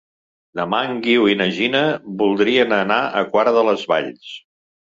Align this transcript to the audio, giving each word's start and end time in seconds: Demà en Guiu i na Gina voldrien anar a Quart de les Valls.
Demà 0.59 0.79
en 0.93 0.95
Guiu 1.07 1.27
i 1.33 1.35
na 1.41 1.47
Gina 1.59 1.83
voldrien 2.23 2.75
anar 2.81 2.99
a 3.21 3.25
Quart 3.37 3.55
de 3.59 3.67
les 3.69 3.89
Valls. 3.93 4.35